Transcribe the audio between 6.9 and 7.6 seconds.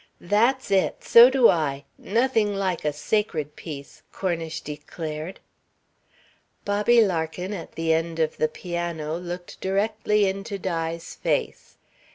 Larkin,